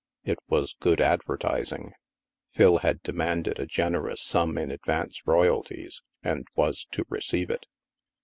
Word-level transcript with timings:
It 0.23 0.39
was 0.49 0.73
good 0.73 0.99
advertising. 0.99 1.93
Phil 2.53 2.79
had 2.79 3.03
demanded 3.03 3.59
a 3.59 3.67
generous 3.67 4.19
sum 4.19 4.57
in 4.57 4.71
advance 4.71 5.21
royalties, 5.27 6.01
and 6.23 6.47
was 6.55 6.87
to 6.93 7.05
receive 7.07 7.51
it. 7.51 7.67